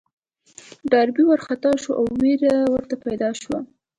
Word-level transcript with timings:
ډاربي 0.91 1.23
وارخطا 1.27 1.71
شو 1.81 1.91
او 1.99 2.05
وېره 2.21 2.55
ورته 2.73 2.95
پيدا 3.05 3.29
شوه. 3.41 3.59